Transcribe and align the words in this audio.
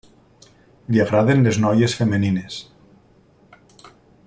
Li 0.93 1.03
agraden 1.03 1.45
les 1.49 1.59
noies 1.65 1.95
femenines. 2.01 2.57